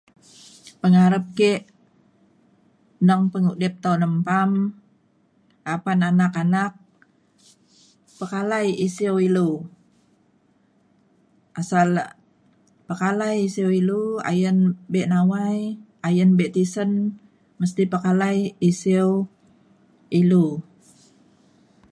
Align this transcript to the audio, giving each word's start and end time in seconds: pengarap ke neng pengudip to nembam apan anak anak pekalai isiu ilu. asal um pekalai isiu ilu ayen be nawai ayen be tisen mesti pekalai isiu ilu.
pengarap 0.81 1.23
ke 1.39 1.51
neng 3.07 3.23
pengudip 3.31 3.73
to 3.83 3.91
nembam 4.01 4.51
apan 5.75 5.99
anak 6.09 6.33
anak 6.43 6.71
pekalai 8.17 8.67
isiu 8.85 9.13
ilu. 9.27 9.49
asal 11.61 11.87
um 12.03 12.07
pekalai 12.87 13.35
isiu 13.47 13.67
ilu 13.79 14.01
ayen 14.31 14.57
be 14.91 15.01
nawai 15.11 15.57
ayen 16.07 16.29
be 16.37 16.45
tisen 16.55 16.91
mesti 17.59 17.83
pekalai 17.93 18.37
isiu 18.69 19.07
ilu. 20.21 20.45